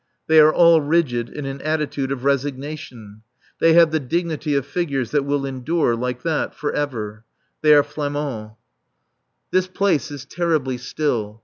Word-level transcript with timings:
They 0.25 0.39
are 0.39 0.51
all 0.51 0.81
rigid 0.81 1.29
in 1.29 1.45
an 1.45 1.61
attitude 1.61 2.11
of 2.11 2.23
resignation. 2.23 3.21
They 3.59 3.73
have 3.73 3.91
the 3.91 3.99
dignity 3.99 4.55
of 4.55 4.65
figures 4.65 5.11
that 5.11 5.25
will 5.25 5.45
endure, 5.45 5.95
like 5.95 6.23
that, 6.23 6.55
for 6.55 6.71
ever. 6.71 7.23
They 7.61 7.75
are 7.75 7.83
Flamands. 7.83 8.55
This 9.51 9.67
place 9.67 10.09
is 10.09 10.25
terribly 10.25 10.79
still. 10.79 11.39